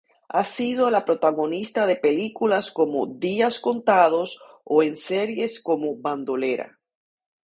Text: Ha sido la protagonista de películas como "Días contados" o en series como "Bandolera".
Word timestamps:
Ha 0.29 0.43
sido 0.45 0.89
la 0.89 1.05
protagonista 1.05 1.85
de 1.85 1.95
películas 1.95 2.71
como 2.71 3.05
"Días 3.05 3.59
contados" 3.59 4.39
o 4.63 4.81
en 4.81 4.95
series 4.95 5.61
como 5.61 5.95
"Bandolera". 5.97 6.79